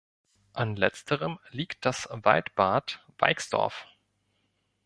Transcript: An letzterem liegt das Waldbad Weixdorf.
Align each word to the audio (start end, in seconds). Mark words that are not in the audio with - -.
An 0.53 0.75
letzterem 0.77 1.37
liegt 1.51 1.85
das 1.85 2.09
Waldbad 2.11 3.05
Weixdorf. 3.19 3.85